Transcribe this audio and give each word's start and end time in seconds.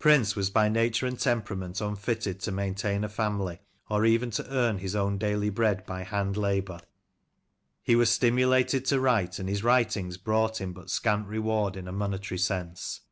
Prince 0.00 0.34
was 0.34 0.50
by 0.50 0.68
nature 0.68 1.06
and 1.06 1.16
temperament 1.16 1.80
unfitted 1.80 2.40
to 2.40 2.50
main 2.50 2.74
tain 2.74 3.04
a 3.04 3.08
family, 3.08 3.60
or 3.88 4.04
even 4.04 4.28
to 4.32 4.44
earn 4.52 4.78
his 4.78 4.96
own 4.96 5.16
daily 5.16 5.48
bread 5.48 5.86
by 5.86 6.02
hand 6.02 6.36
labour. 6.36 6.80
He 7.80 7.94
was 7.94 8.10
stimulated 8.10 8.84
to 8.86 8.98
write, 8.98 9.38
and 9.38 9.48
his 9.48 9.62
writings 9.62 10.16
brought 10.16 10.60
him 10.60 10.72
but 10.72 10.90
scant 10.90 11.28
reward 11.28 11.76
in 11.76 11.86
a 11.86 11.92
monetary 11.92 12.38
sense. 12.38 13.02